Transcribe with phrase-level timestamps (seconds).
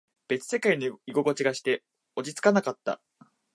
[0.27, 1.83] 別世界の居心地がして、
[2.15, 2.99] 落ち着かなかった。